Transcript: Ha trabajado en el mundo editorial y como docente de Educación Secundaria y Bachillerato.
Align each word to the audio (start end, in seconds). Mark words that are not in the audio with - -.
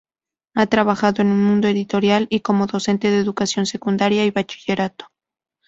Ha 0.55 0.65
trabajado 0.65 1.21
en 1.21 1.27
el 1.29 1.37
mundo 1.37 1.67
editorial 1.67 2.25
y 2.31 2.39
como 2.39 2.65
docente 2.65 3.11
de 3.11 3.19
Educación 3.19 3.67
Secundaria 3.67 4.25
y 4.25 4.31
Bachillerato. 4.31 5.05